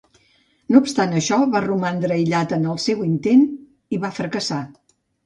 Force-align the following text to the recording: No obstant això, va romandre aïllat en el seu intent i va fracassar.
No 0.75 0.79
obstant 0.85 1.11
això, 1.19 1.37
va 1.55 1.61
romandre 1.65 2.15
aïllat 2.15 2.55
en 2.57 2.65
el 2.71 2.79
seu 2.87 3.05
intent 3.09 3.45
i 3.97 4.01
va 4.07 4.11
fracassar. 4.21 4.61